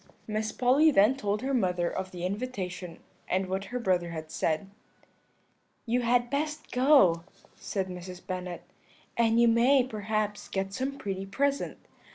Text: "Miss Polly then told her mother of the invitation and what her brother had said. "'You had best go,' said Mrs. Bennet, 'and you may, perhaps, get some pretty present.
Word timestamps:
"Miss 0.25 0.51
Polly 0.51 0.89
then 0.89 1.15
told 1.15 1.43
her 1.43 1.53
mother 1.53 1.87
of 1.87 2.09
the 2.09 2.25
invitation 2.25 3.01
and 3.27 3.45
what 3.45 3.65
her 3.65 3.77
brother 3.77 4.09
had 4.09 4.31
said. 4.31 4.67
"'You 5.85 6.01
had 6.01 6.31
best 6.31 6.71
go,' 6.71 7.21
said 7.55 7.85
Mrs. 7.87 8.25
Bennet, 8.25 8.63
'and 9.15 9.39
you 9.39 9.47
may, 9.47 9.83
perhaps, 9.83 10.47
get 10.47 10.73
some 10.73 10.97
pretty 10.97 11.27
present. 11.27 11.77